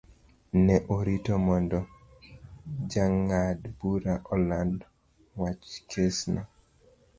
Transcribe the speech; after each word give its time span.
Ne 0.65 0.75
orito 0.95 1.33
mondo 1.45 1.79
jang'ad-burano 2.91 4.19
oland 4.35 4.77
wach 5.39 5.65
kesno. 5.89 6.41